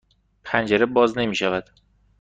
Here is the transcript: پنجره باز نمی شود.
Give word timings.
پنجره 0.43 0.85
باز 0.85 1.17
نمی 1.17 1.35
شود. 1.35 1.69